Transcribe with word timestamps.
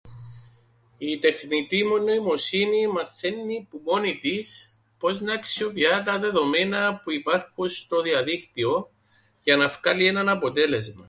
Η 0.97 1.19
τεχνητή 1.19 1.83
νοημοσύνη 1.83 2.87
μαθαίννει 2.87 3.67
που 3.69 3.81
μόνη 3.85 4.17
της 4.17 4.75
πώς 4.97 5.21
να 5.21 5.33
αξιοποιά 5.33 6.03
τα 6.03 6.19
δεδομένα 6.19 7.01
που 7.03 7.11
υπάρχουν 7.11 7.69
στο 7.69 8.01
διαδίκτυον, 8.01 8.89
για 9.41 9.55
να 9.57 9.69
φκάλει 9.69 10.05
έναν 10.07 10.29
αποτέλεσμαν. 10.29 10.97